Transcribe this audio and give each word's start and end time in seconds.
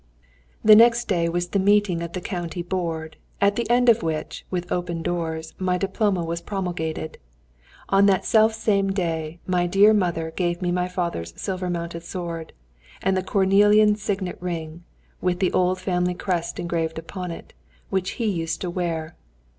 The 0.63 0.75
next 0.75 1.07
day 1.07 1.29
was 1.29 1.49
the 1.49 1.59
meeting 1.59 2.01
of 2.01 2.13
the 2.13 2.21
county 2.21 2.63
board, 2.63 3.17
at 3.39 3.55
the 3.55 3.69
end 3.69 3.87
of 3.87 4.01
which, 4.01 4.43
with 4.49 4.71
open 4.71 5.03
doors, 5.03 5.53
my 5.59 5.77
diploma 5.77 6.23
was 6.25 6.41
promulgated. 6.41 7.19
On 7.89 8.07
that 8.07 8.25
self 8.25 8.51
same 8.55 8.91
day 8.91 9.37
my 9.45 9.67
dear 9.67 9.93
mother 9.93 10.31
gave 10.31 10.59
me 10.59 10.71
my 10.71 10.87
father's 10.87 11.39
silver 11.39 11.69
mounted 11.69 12.01
sword, 12.03 12.51
and 13.03 13.15
the 13.15 13.21
cornelian 13.21 13.95
signet 13.95 14.41
ring, 14.41 14.83
with 15.21 15.37
the 15.39 15.53
old 15.53 15.79
family 15.79 16.15
crest 16.15 16.57
engraved 16.59 16.97
upon 16.97 17.29
it, 17.29 17.53
which 17.91 18.13
he 18.17 18.25
used 18.25 18.59
to 18.61 18.71
wear. 18.71 19.15